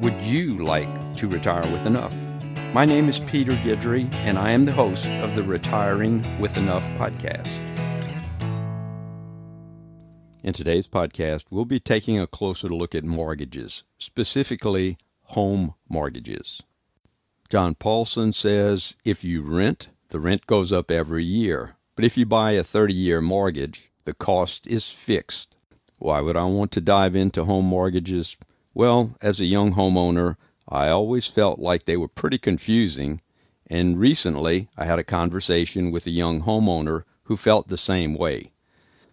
[0.00, 2.14] Would you like to retire with enough?
[2.72, 6.84] My name is Peter Guidry, and I am the host of the Retiring with Enough
[6.90, 7.48] podcast.
[10.44, 16.62] In today's podcast, we'll be taking a closer look at mortgages, specifically home mortgages.
[17.48, 21.74] John Paulson says if you rent, the rent goes up every year.
[21.96, 25.56] But if you buy a 30 year mortgage, the cost is fixed.
[25.98, 28.36] Why would I want to dive into home mortgages?
[28.78, 30.36] Well, as a young homeowner,
[30.68, 33.20] I always felt like they were pretty confusing,
[33.66, 38.52] and recently I had a conversation with a young homeowner who felt the same way.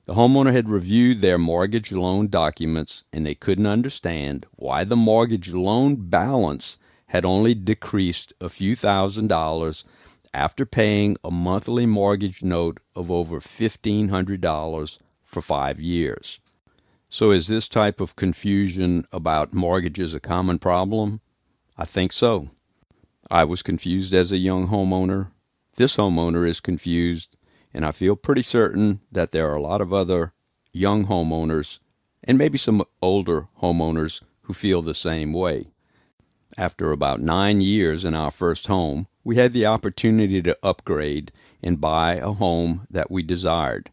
[0.04, 5.52] The homeowner had reviewed their mortgage loan documents and they couldn't understand why the mortgage
[5.52, 9.84] loan balance had only decreased a few thousand dollars
[10.32, 16.40] after paying a monthly mortgage note of over $1,500 for five years.
[17.16, 21.22] So, is this type of confusion about mortgages a common problem?
[21.78, 22.50] I think so.
[23.32, 25.32] I was confused as a young homeowner.
[25.78, 27.38] This homeowner is confused,
[27.74, 30.34] and I feel pretty certain that there are a lot of other
[30.74, 31.80] young homeowners
[32.22, 35.68] and maybe some older homeowners who feel the same way.
[36.58, 41.32] After about nine years in our first home, we had the opportunity to upgrade
[41.64, 43.90] and buy a home that we desired.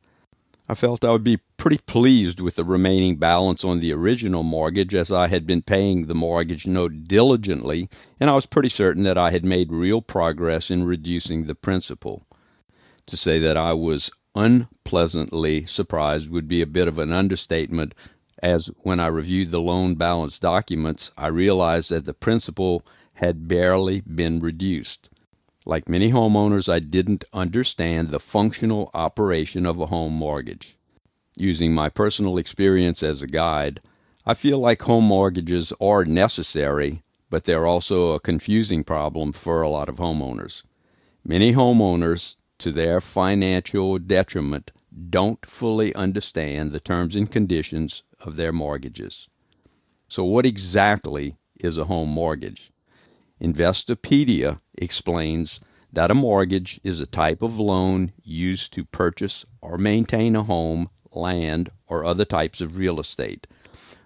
[0.69, 4.97] I felt I would be pretty pleased with the remaining balance on the original mortgage
[4.97, 7.89] as I had been paying the mortgage note diligently,
[8.19, 12.27] and I was pretty certain that I had made real progress in reducing the principal.
[13.07, 17.95] To say that I was unpleasantly surprised would be a bit of an understatement,
[18.43, 24.01] as when I reviewed the loan balance documents, I realized that the principal had barely
[24.01, 25.11] been reduced.
[25.65, 30.77] Like many homeowners, I didn't understand the functional operation of a home mortgage.
[31.37, 33.81] Using my personal experience as a guide,
[34.27, 39.69] I feel like home mortgages are necessary, but they're also a confusing problem for a
[39.69, 40.63] lot of homeowners.
[41.25, 44.71] Many homeowners, to their financial detriment,
[45.11, 49.29] don't fully understand the terms and conditions of their mortgages.
[50.09, 52.71] So, what exactly is a home mortgage?
[53.41, 55.59] Investopedia explains
[55.93, 60.91] that a mortgage is a type of loan used to purchase or maintain a home,
[61.15, 63.47] land, or other types of real estate.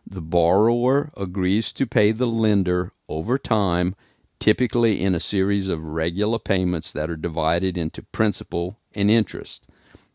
[0.06, 3.94] The borrower agrees to pay the lender over time,
[4.38, 9.66] typically in a series of regular payments that are divided into principal and interest.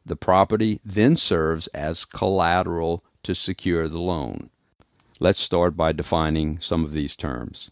[0.05, 4.49] The property then serves as collateral to secure the loan.
[5.19, 7.69] Let's start by defining some of these terms.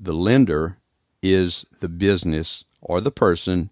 [0.00, 0.78] The lender
[1.22, 3.70] is the business or the person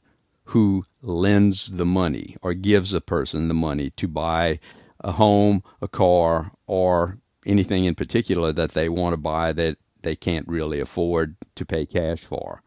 [0.51, 4.61] who lends the money or gives a person the money to buy
[5.01, 10.17] a home, a car, or anything in particular that they want to buy that they
[10.17, 12.62] can't really afford to pay cash for.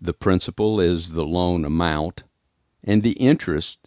[0.00, 2.24] The principal is the loan amount,
[2.84, 3.78] and the interest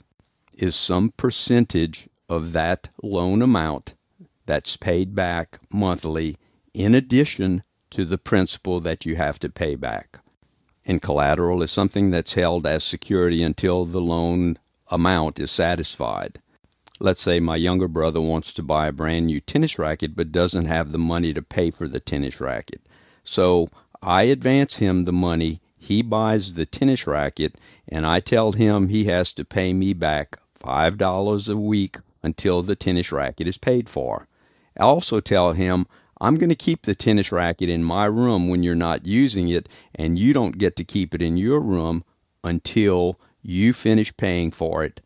[0.54, 3.96] is some percentage of that loan amount
[4.46, 6.36] that's paid back monthly
[6.74, 10.20] in addition to the principal that you have to pay back.
[10.86, 14.58] And collateral is something that's held as security until the loan
[14.90, 16.40] amount is satisfied.
[17.04, 20.68] Let's say my younger brother wants to buy a brand new tennis racket but doesn't
[20.68, 22.80] have the money to pay for the tennis racket.
[23.26, 23.68] So
[24.02, 27.58] I advance him the money, he buys the tennis racket,
[27.90, 32.78] and I tell him he has to pay me back $5 a week until the
[32.78, 34.30] tennis racket is paid for.
[34.80, 35.88] I also tell him
[36.22, 39.68] I'm going to keep the tennis racket in my room when you're not using it,
[39.94, 42.06] and you don't get to keep it in your room
[42.46, 45.02] until you finish paying for it.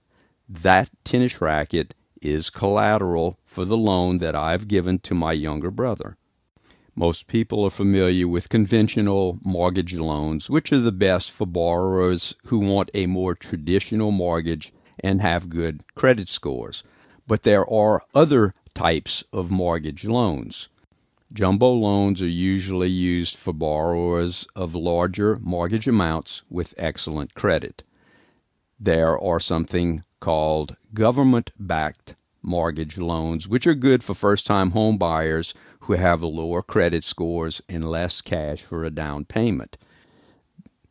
[0.50, 6.18] That tennis racket is collateral for the loan that I've given to my younger brother.
[6.96, 12.60] Most people are familiar with conventional mortgage loans, which are the best for borrowers who
[12.60, 14.72] want a more traditional mortgage
[15.02, 16.82] and have good credit scores.
[17.28, 20.70] But there are other types of mortgage loans.
[21.34, 27.84] Jumbo loans are usually used for borrowers of larger mortgage amounts with excellent credit.
[28.80, 34.98] There are something called government backed mortgage loans, which are good for first time home
[34.98, 39.78] buyers who have lower credit scores and less cash for a down payment.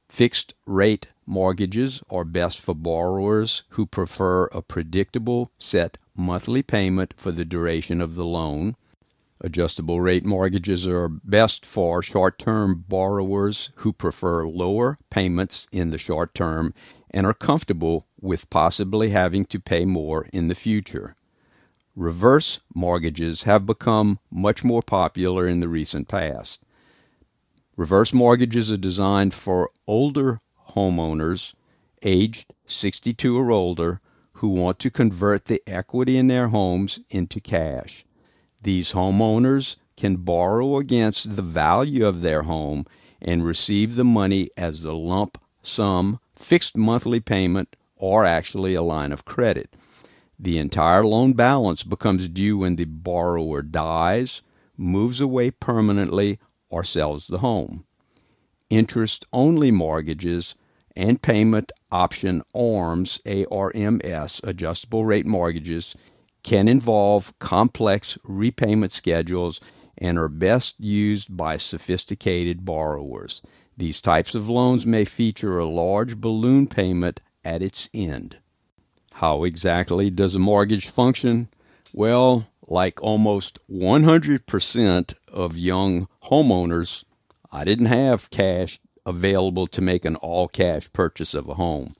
[0.08, 7.32] Fixed rate mortgages are best for borrowers who prefer a predictable set monthly payment for
[7.32, 8.76] the duration of the loan
[9.40, 15.98] Adjustable rate mortgages are best for short term borrowers who prefer lower payments in the
[15.98, 16.72] short term
[17.10, 21.14] and are comfortable with possibly having to pay more in the future.
[21.94, 26.60] Reverse mortgages have become much more popular in the recent past.
[27.76, 30.40] Reverse mortgages are designed for older
[30.70, 31.54] homeowners
[32.02, 34.00] aged 62 or older
[34.34, 38.04] who want to convert the equity in their homes into cash.
[38.60, 42.84] These homeowners can borrow against the value of their home
[43.22, 49.12] and receive the money as a lump sum, fixed monthly payment, or actually a line
[49.12, 49.74] of credit.
[50.38, 54.42] The entire loan balance becomes due when the borrower dies,
[54.76, 56.38] moves away permanently,
[56.68, 57.86] or sells the home.
[58.68, 60.54] Interest only mortgages
[60.94, 65.94] and payment option ARMs, ARMS, adjustable rate mortgages,
[66.42, 69.60] can involve complex repayment schedules
[69.98, 73.42] and are best used by sophisticated borrowers.
[73.76, 78.38] These types of loans may feature a large balloon payment at its end.
[79.12, 81.48] How exactly does a mortgage function?
[81.94, 87.04] Well, like almost 100% of young homeowners,
[87.52, 91.94] I didn't have cash available to make an all cash purchase of a home.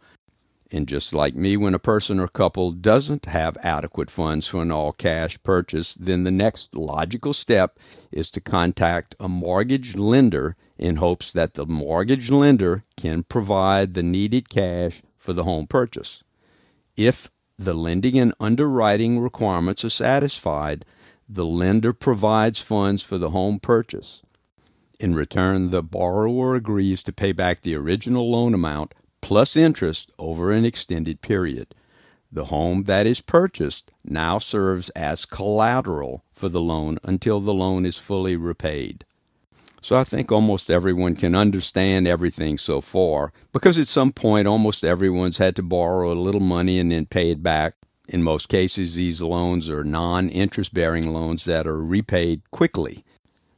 [0.73, 4.73] And just like me, when a person or couple doesn't have adequate funds for an
[4.73, 7.79] all cash purchase, then the next logical step
[8.11, 14.03] is to contact a mortgage lender in hopes that the mortgage lender can provide the
[14.03, 16.23] needed cash for the home purchase.
[16.97, 20.85] If the lending and underwriting requirements are satisfied,
[21.29, 24.23] the lender provides funds for the home purchase.
[25.01, 30.53] In return, the borrower agrees to pay back the original loan amount plus interest over
[30.53, 31.75] an extended period.
[32.31, 37.85] The home that is purchased now serves as collateral for the loan until the loan
[37.85, 39.05] is fully repaid.
[39.87, 44.85] So I think almost everyone can understand everything so far because at some point almost
[44.85, 47.75] everyone's had to borrow a little money and then pay it back.
[48.09, 53.05] In most cases, these loans are non interest bearing loans that are repaid quickly.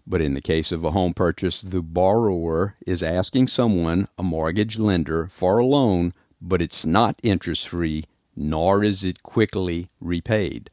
[0.07, 4.79] But in the case of a home purchase, the borrower is asking someone, a mortgage
[4.79, 8.05] lender, for a loan, but it's not interest free,
[8.37, 10.69] nor is it quickly repaid.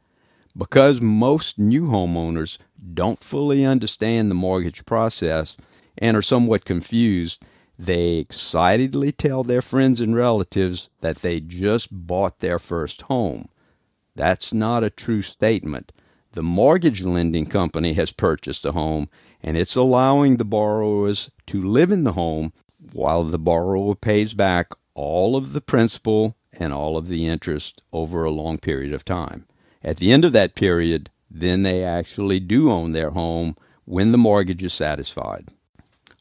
[0.56, 2.56] Because most new homeowners
[2.94, 5.56] don't fully understand the mortgage process
[5.98, 7.42] and are somewhat confused,
[7.78, 13.48] they excitedly tell their friends and relatives that they just bought their first home.
[14.14, 15.92] That's not a true statement.
[16.32, 19.10] The mortgage lending company has purchased a home
[19.42, 22.52] and it's allowing the borrowers to live in the home
[22.92, 28.24] while the borrower pays back all of the principal and all of the interest over
[28.24, 29.46] a long period of time.
[29.86, 33.54] At the end of that period, then they actually do own their home
[33.84, 35.46] when the mortgage is satisfied.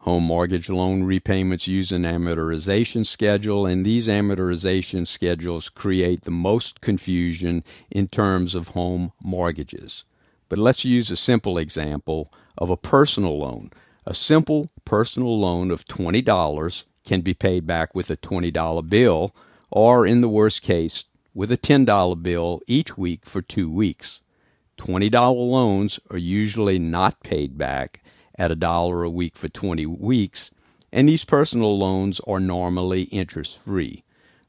[0.02, 6.80] Home mortgage loan repayments use an amortization schedule, and these amortization schedules create the most
[6.80, 10.04] confusion in terms of home mortgages.
[10.48, 13.72] But let's use a simple example of a personal loan.
[14.06, 19.36] A simple personal loan of $20 can be paid back with a $20 bill,
[19.72, 24.22] or in the worst case, with a $10 bill each week for two weeks.
[24.78, 28.02] $20 loans are usually not paid back
[28.38, 30.50] at a dollar a week for 20 weeks,
[30.92, 34.04] and these personal loans are normally interest free.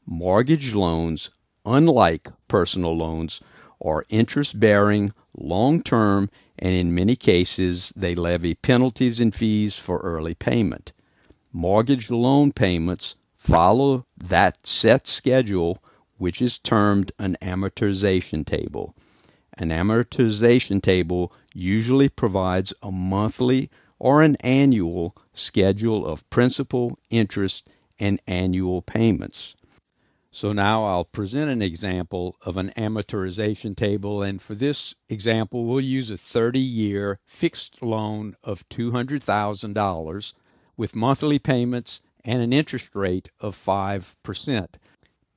[0.07, 1.31] Mortgage loans,
[1.65, 3.41] unlike personal loans,
[3.85, 9.99] are interest bearing, long term, and in many cases they levy penalties and fees for
[9.99, 10.93] early payment.
[11.53, 15.83] Mortgage loan payments follow that set schedule,
[16.19, 18.95] which is termed an amortization table.
[19.59, 27.69] An amortization table usually provides a monthly or an annual schedule of principal, interest,
[27.99, 29.55] and annual payments.
[30.31, 35.81] So now I'll present an example of an amortization table, and for this example, we'll
[35.81, 40.33] use a 30 year fixed loan of $200,000
[40.77, 44.67] with monthly payments and an interest rate of 5%.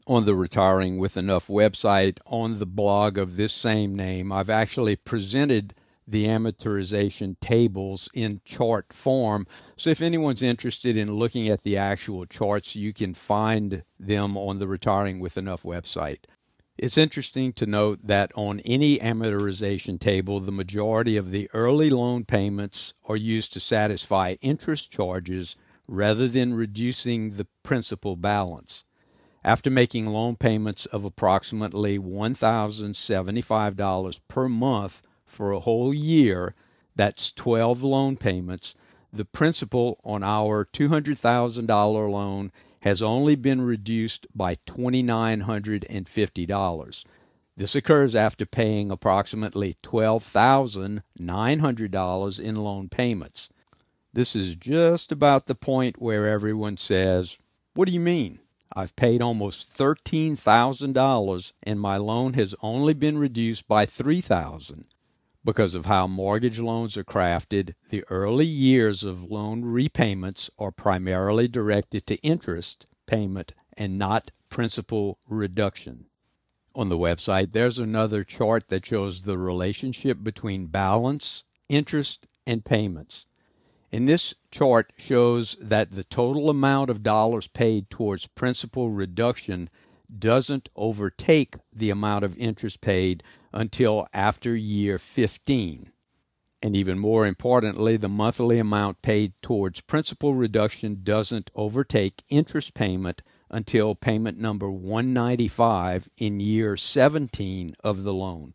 [0.10, 4.96] On the Retiring with Enough website, on the blog of this same name, I've actually
[4.96, 5.76] presented
[6.08, 9.46] the amortization tables in chart form.
[9.76, 14.58] So if anyone's interested in looking at the actual charts, you can find them on
[14.58, 16.24] the Retiring with Enough website.
[16.76, 22.26] It's interesting to note that on any amortization table, the majority of the early loan
[22.26, 25.56] payments are used to satisfy interest charges
[25.88, 28.86] rather than reducing the principal balance.
[29.44, 36.54] After making loan payments of approximately $1,075 per month for a whole year,
[36.96, 38.76] that's 12 loan payments,
[39.14, 47.06] the principal on our $200,000 loan has only been reduced by $2,950.
[47.56, 53.50] This occurs after paying approximately $12,900 in loan payments.
[54.14, 57.38] This is just about the point where everyone says,
[57.74, 58.40] What do you mean?
[58.76, 64.86] I've paid almost $13,000 and my loan has only been reduced by 3000
[65.44, 71.48] Because of how mortgage loans are crafted, the early years of loan repayments are primarily
[71.48, 76.06] directed to interest payment and not principal reduction.
[76.76, 83.26] On the website, there's another chart that shows the relationship between balance, interest, and payments.
[83.92, 89.70] And this chart shows that the total amount of dollars paid towards principal reduction
[90.16, 95.92] doesn't overtake the amount of interest paid until after year 15.
[96.62, 103.22] And even more importantly, the monthly amount paid towards principal reduction doesn't overtake interest payment
[103.50, 108.54] until payment number 195 in year 17 of the loan.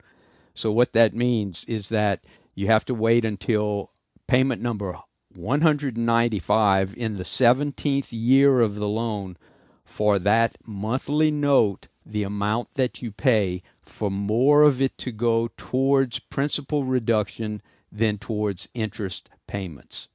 [0.55, 2.25] So, what that means is that
[2.55, 3.91] you have to wait until
[4.29, 4.99] payment number
[5.37, 9.37] 195 in the 17th year of the loan
[9.85, 15.49] for that monthly note, the amount that you pay, for more of it to go
[15.57, 17.63] towards principal reduction
[17.93, 20.09] than towards interest payments.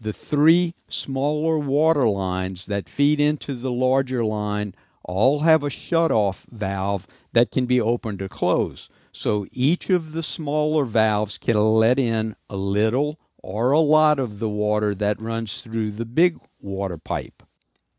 [0.00, 6.46] The three smaller water lines that feed into the larger line all have a shut-off
[6.50, 8.90] valve that can be opened or closed.
[9.12, 14.40] So each of the smaller valves can let in a little or a lot of
[14.40, 17.42] the water that runs through the big water pipe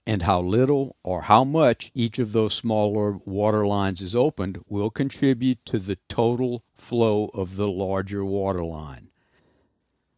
[0.07, 4.89] and how little or how much each of those smaller water lines is opened will
[4.89, 9.09] contribute to the total flow of the larger water line.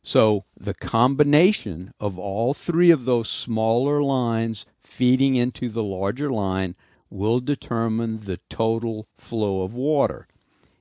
[0.03, 6.75] So the combination of all three of those smaller lines feeding into the larger line
[7.09, 10.27] will determine the total flow of water.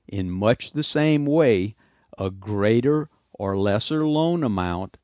[0.07, 1.75] In much the same way,
[2.19, 4.97] a greater or lesser loan amount,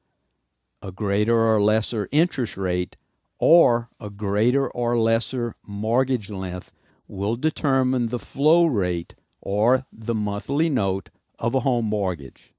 [0.83, 2.97] a greater or lesser interest rate
[3.39, 6.73] or a greater or lesser mortgage length
[7.07, 12.53] will determine the flow rate or the monthly note of a home mortgage.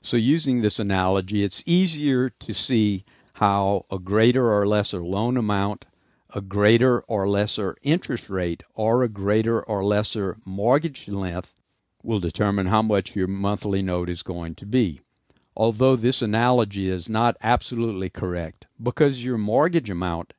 [0.00, 5.86] So, using this analogy, it's easier to see how a greater or lesser loan amount,
[6.34, 11.54] a greater or lesser interest rate, or a greater or lesser mortgage length
[12.02, 15.00] will determine how much your monthly note is going to be
[15.58, 20.32] although this analogy is not absolutely correct, because your mortgage amount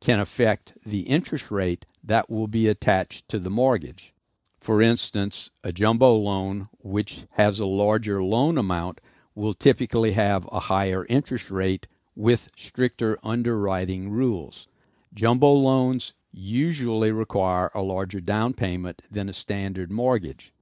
[0.00, 4.12] can affect the interest rate that will be attached to the mortgage.
[4.60, 9.00] For instance, a jumbo loan, which has a larger loan amount,
[9.34, 14.68] will typically have a higher interest rate with stricter underwriting rules.
[15.14, 20.52] Jumbo loans usually require a larger down payment than a standard mortgage.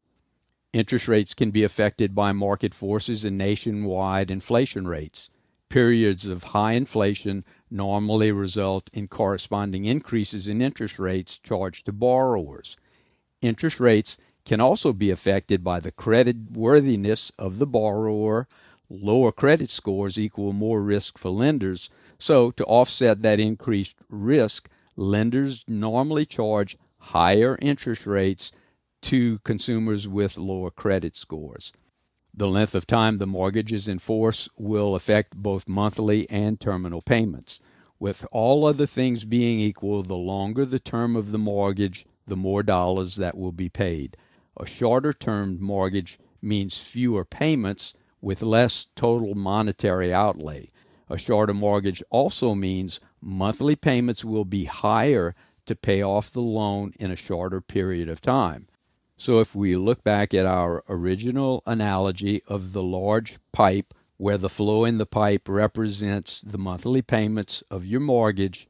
[0.75, 5.31] Interest rates can be affected by market forces and nationwide inflation rates.
[5.69, 12.77] Periods of high inflation normally result in corresponding increases in interest rates charged to borrowers.
[13.41, 18.49] Interest rates can also be affected by the credit worthiness of the borrower.
[18.91, 21.89] Lower credit scores equal more risk for lenders.
[22.19, 28.51] So, to offset that increased risk, lenders normally charge higher interest rates
[29.05, 31.75] to consumers with lower credit scores.
[32.33, 37.03] The length of time the mortgage is in force will affect both monthly and terminal
[37.03, 37.61] payments.
[37.99, 42.63] With all other things being equal, the longer the term of the mortgage, the more
[42.63, 44.17] dollars that will be paid.
[44.59, 47.93] A shorter term mortgage means fewer payments
[48.23, 50.71] with less total monetary outlay.
[51.11, 55.35] A shorter mortgage also means monthly payments will be higher
[55.67, 58.67] to pay off the loan in a shorter period of time.
[59.17, 64.49] So, if we look back at our original analogy of the large pipe where the
[64.49, 68.69] flow in the pipe represents the monthly payments of your mortgage,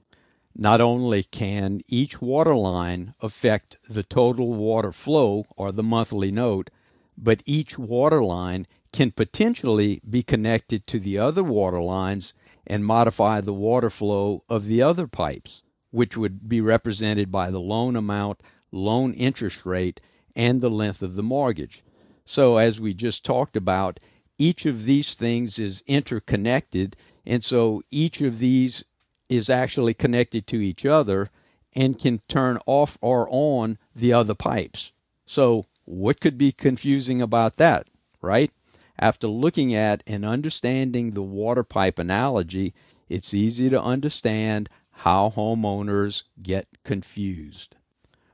[0.55, 6.71] not only can each water line affect the total water flow or the monthly note,
[7.17, 12.35] but each water line can potentially be connected to the other water lines
[12.67, 17.61] and modify the water flow of the other pipes, which would be represented by the
[17.61, 20.01] loan amount, loan interest rate,
[20.37, 21.83] and the length of the mortgage.
[22.25, 24.01] So, as we just talked about,
[24.39, 28.85] each of these things is interconnected, and so each of these
[29.29, 31.31] is actually connected to each other
[31.75, 34.93] and can turn off or on the other pipes.
[35.27, 37.89] So, what could be confusing about that,
[38.21, 38.51] right?
[38.99, 42.75] After looking at and understanding the water pipe analogy,
[43.09, 47.77] it's easy to understand how homeowners get confused.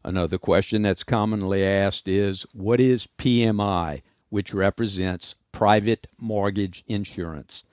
[0.02, 7.64] Another question that's commonly asked is what is PMI, which represents private mortgage insurance?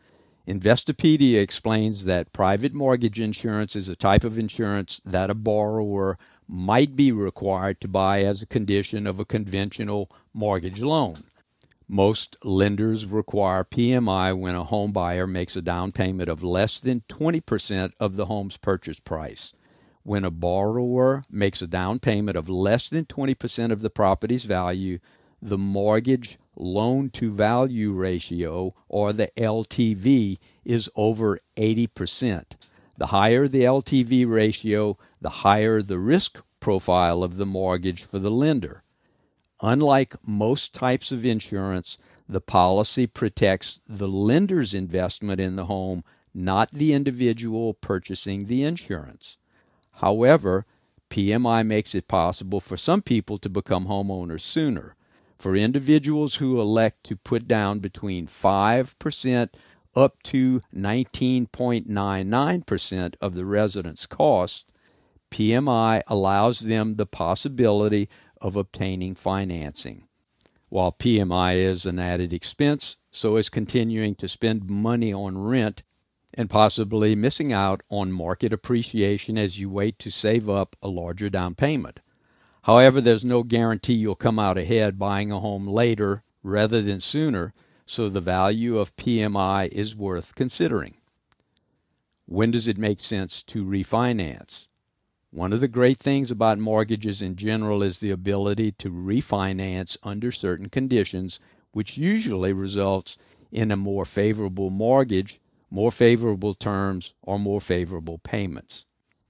[0.46, 6.18] Investopedia explains that private mortgage insurance is a type of insurance that a borrower
[6.48, 11.16] might be required to buy as a condition of a conventional mortgage loan.
[11.88, 17.04] Most lenders require PMI when a home buyer makes a down payment of less than
[17.08, 19.54] 20% of the home's purchase price
[20.08, 25.00] when a borrower makes a down payment of less than 20% of the property's value,
[25.42, 32.44] the mortgage loan to value ratio, or the LTV, is over 80%.
[32.98, 38.32] The higher the LTV ratio, the higher the risk profile of the mortgage for the
[38.32, 38.84] lender.
[39.62, 41.98] Unlike most types of insurance,
[42.30, 49.36] the policy protects the lender's investment in the home, not the individual purchasing the insurance.
[49.98, 50.66] However,
[51.10, 54.96] PMI makes it possible for some people to become homeowners sooner.
[55.38, 59.50] For individuals who elect to put down between 5%
[59.96, 64.72] up to 19.99% of the residence cost,
[65.32, 70.08] PMI allows them the possibility of obtaining financing.
[70.70, 75.84] While PMI is an added expense, so is continuing to spend money on rent
[76.38, 81.30] and possibly missing out on market appreciation as you wait to save up a larger
[81.30, 82.00] down payment.
[82.64, 87.54] However, there's no guarantee you'll come out ahead buying a home later rather than sooner,
[87.86, 90.98] so the value of PMI is worth considering.
[92.28, 94.68] When does it make sense to refinance?
[95.32, 100.32] One of the great things about mortgages in general is the ability to refinance under
[100.32, 101.40] certain conditions,
[101.72, 103.18] which usually results
[103.52, 105.40] in a more favorable mortgage
[105.70, 108.86] more favorable terms, or more favorable payments.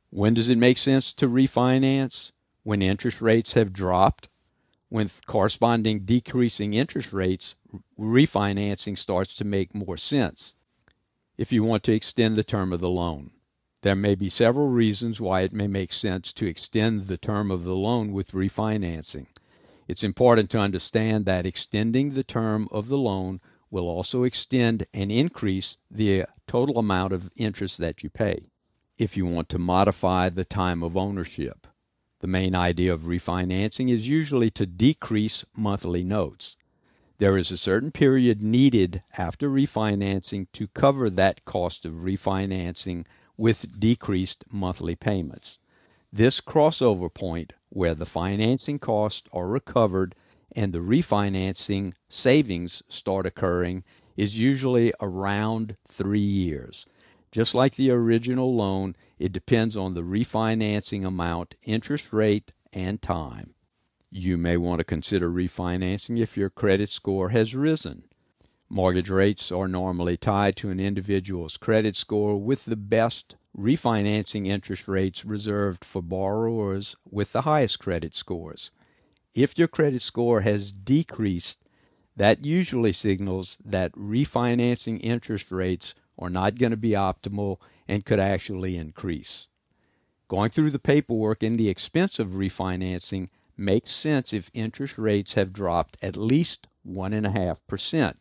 [0.10, 2.32] When does it make sense to refinance?
[2.64, 4.30] When interest rates have dropped.
[4.90, 7.56] With corresponding decreasing interest rates,
[8.00, 10.54] refinancing starts to make more sense.
[11.38, 13.32] If you want to extend the term of the loan,
[13.82, 17.64] there may be several reasons why it may make sense to extend the term of
[17.64, 19.28] the loan with refinancing.
[19.88, 25.12] It's important to understand that extending the term of the loan will also extend and
[25.12, 28.50] increase the total amount of interest that you pay.
[28.98, 31.68] If you want to modify the time of ownership,
[32.20, 36.56] the main idea of refinancing is usually to decrease monthly notes.
[37.20, 43.80] There is a certain period needed after refinancing to cover that cost of refinancing with
[43.80, 45.60] decreased monthly payments.
[46.12, 50.16] This crossover point, where the financing costs are recovered
[50.56, 53.84] and the refinancing savings start occurring
[54.16, 56.86] is usually around three years.
[57.32, 63.54] Just like the original loan, it depends on the refinancing amount, interest rate, and time.
[64.10, 68.04] You may want to consider refinancing if your credit score has risen.
[68.70, 74.88] Mortgage rates are normally tied to an individual's credit score, with the best refinancing interest
[74.88, 78.72] rates reserved for borrowers with the highest credit scores.
[79.34, 81.60] If your credit score has decreased,
[82.16, 88.20] that usually signals that refinancing interest rates are not going to be optimal and could
[88.20, 89.48] actually increase.
[90.28, 95.54] Going through the paperwork and the expense of refinancing makes sense if interest rates have
[95.54, 98.16] dropped at least 1.5%.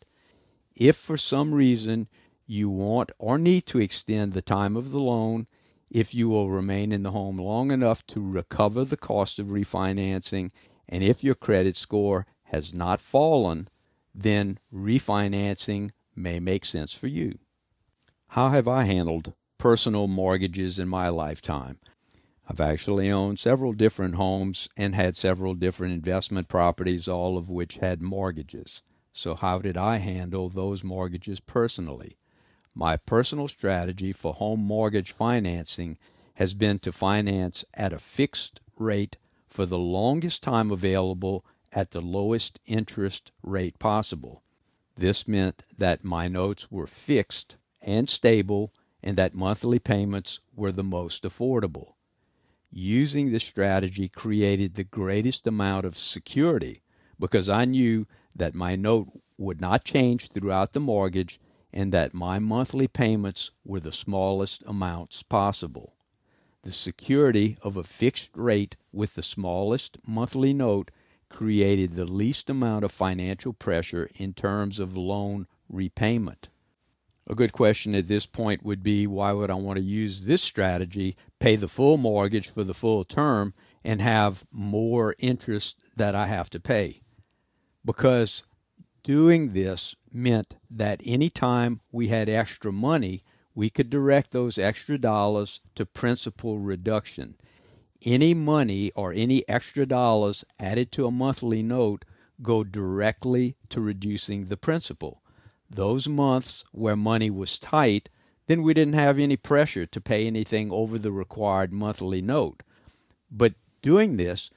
[0.75, 2.09] If for some reason
[2.47, 5.47] you want or need to extend the time of the loan,
[5.91, 10.51] if you will remain in the home long enough to recover the cost of refinancing,
[10.89, 13.69] and if your credit score has not fallen,
[14.15, 17.39] then refinancing may make sense for you.
[18.29, 21.79] How have I handled personal mortgages in my lifetime?
[22.49, 27.79] I've actually owned several different homes and had several different investment properties, all of which
[27.79, 28.83] had mortgages.
[29.13, 32.17] So, how did I handle those mortgages personally?
[32.75, 35.99] My personal strategy for home mortgage financing
[36.35, 39.17] has been to finance at a fixed rate
[39.57, 41.43] for the longest time available
[41.73, 44.43] at the lowest interest rate possible.
[44.97, 50.85] This meant that my notes were fixed and stable and that monthly payments were the
[50.85, 51.95] most affordable.
[52.71, 56.83] Using this strategy created the greatest amount of security
[57.19, 61.41] because I knew that my note would not change throughout the mortgage
[61.73, 65.96] and that my monthly payments were the smallest amounts possible.
[66.67, 70.91] The security of a fixed rate with the smallest monthly note
[71.29, 76.49] created the least amount of financial pressure in terms of loan repayment.
[77.29, 80.43] A good question at this point would be why would I want to use this
[80.43, 86.27] strategy, pay the full mortgage for the full term, and have more interest that I
[86.27, 87.01] have to pay?
[87.85, 88.43] Because
[89.05, 93.23] doing this meant that any time we had extra money,
[93.57, 97.35] we could direct those extra dollars to principal reduction.
[98.05, 102.05] Any money or any extra dollars added to a monthly note
[102.43, 105.23] go directly to reducing the principal.
[105.71, 108.11] Those months where money was tight,
[108.47, 112.63] then we didn't have any pressure to pay anything over the required monthly note.
[113.31, 114.51] But doing this,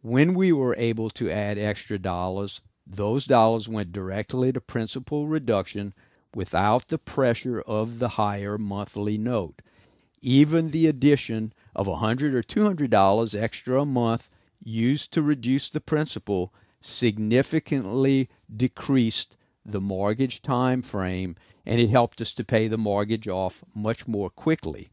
[0.00, 5.92] when we were able to add extra dollars, those dollars went directly to principal reduction
[6.36, 9.62] without the pressure of the higher monthly note.
[10.20, 14.28] Even the addition of a hundred or two hundred dollars extra a month
[14.62, 22.34] used to reduce the principal significantly decreased the mortgage time frame and it helped us
[22.34, 24.90] to pay the mortgage off much more quickly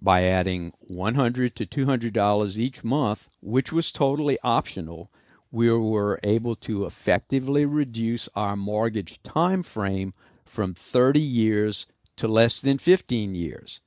[0.00, 5.10] by adding 100 to 200 dollars each month which was totally optional
[5.52, 10.12] we were able to effectively reduce our mortgage time frame
[10.50, 11.86] from 30 years
[12.16, 13.80] to less than 15 years.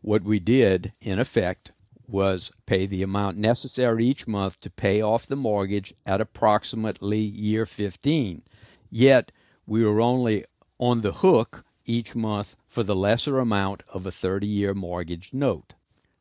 [0.00, 1.72] What we did, in effect,
[2.08, 7.66] was pay the amount necessary each month to pay off the mortgage at approximately year
[7.66, 8.42] 15.
[8.90, 9.30] Yet,
[9.66, 10.44] we were only
[10.78, 15.74] on the hook each month for the lesser amount of a 30 year mortgage note.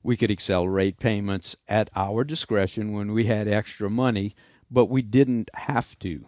[0.03, 4.35] We could accelerate payments at our discretion when we had extra money
[4.69, 6.27] but we didn't have to.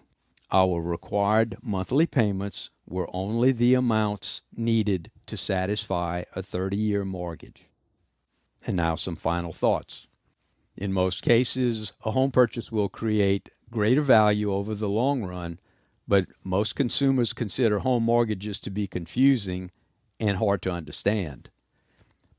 [0.52, 7.69] Our required monthly payments were only the amounts needed to satisfy a 30 year mortgage.
[8.65, 10.08] And now some final thoughts.
[10.75, 15.60] In most cases, a home purchase will create greater value over the long run,
[16.08, 19.71] but most consumers consider home mortgages to be confusing
[20.19, 21.49] and hard to understand.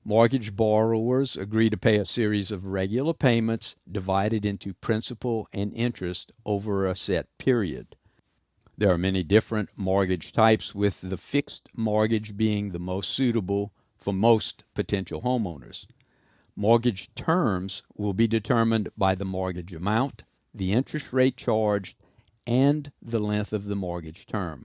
[0.04, 6.32] Mortgage borrowers agree to pay a series of regular payments divided into principal and interest
[6.46, 7.96] over a set period.
[8.80, 14.14] There are many different mortgage types, with the fixed mortgage being the most suitable for
[14.14, 15.86] most potential homeowners.
[16.56, 21.98] Mortgage terms will be determined by the mortgage amount, the interest rate charged,
[22.46, 24.64] and the length of the mortgage term.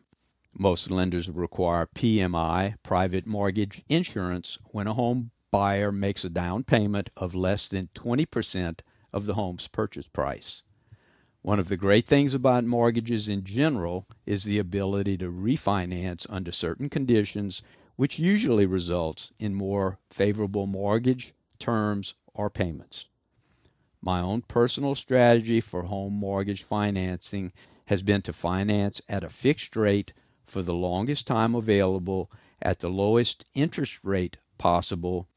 [0.57, 7.09] Most lenders require PMI, private mortgage insurance, when a home buyer makes a down payment
[7.17, 8.79] of less than 20%
[9.11, 10.63] of the home's purchase price.
[11.45, 16.51] One of the great things about mortgages in general is the ability to refinance under
[16.51, 17.61] certain conditions,
[17.97, 23.09] which usually results in more favorable mortgage terms or payments.
[24.01, 27.53] My own personal strategy for home mortgage financing
[27.85, 30.13] has been to finance at a fixed rate
[30.47, 35.27] for the longest time available at the lowest interest rate possible,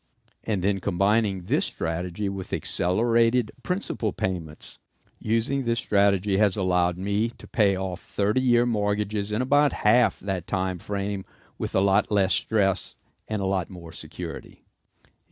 [0.43, 4.79] and then combining this strategy with accelerated principal payments.
[5.21, 10.21] Using this strategy has allowed me to pay off 30 year mortgages in about half
[10.21, 11.25] that time frame
[11.59, 12.95] with a lot less stress
[13.27, 14.65] and a lot more security.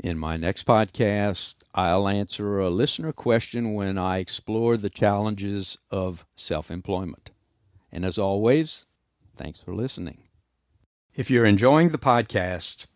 [0.02, 6.26] In my next podcast, I'll answer a listener question when I explore the challenges of
[6.34, 7.30] self employment.
[7.92, 8.86] And as always,
[9.36, 10.24] thanks for listening.
[11.14, 12.88] If you're enjoying the podcast,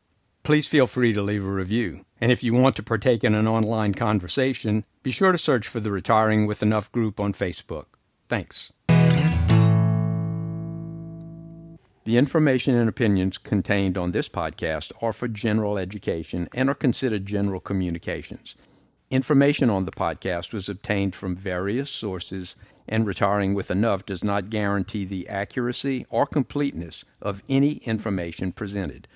[0.42, 2.05] please feel free to leave a review.
[2.20, 5.80] And if you want to partake in an online conversation, be sure to search for
[5.80, 7.87] the Retiring with Enough group on Facebook.
[8.28, 8.70] Thanks.
[12.04, 17.24] The information and opinions contained on this podcast are for general education and are considered
[17.24, 18.54] general communications.
[19.11, 22.54] Information on the podcast was obtained from various sources,
[22.87, 29.09] and retiring with enough does not guarantee the accuracy or completeness of any information presented.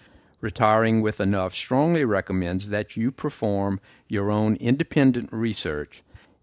[0.45, 6.03] Retiring with enough strongly recommends that you perform your own independent research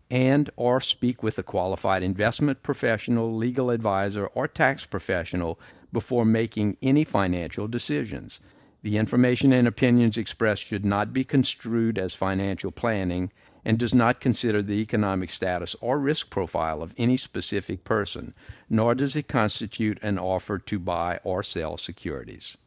[0.10, 5.60] and or speak with a qualified investment professional, legal advisor, or tax professional
[5.94, 8.40] before making any financial decisions.
[8.82, 13.32] The information and opinions expressed should not be construed as financial planning
[13.64, 18.34] and does not consider the economic status or risk profile of any specific person,
[18.68, 22.58] nor does it constitute an offer to buy or sell securities.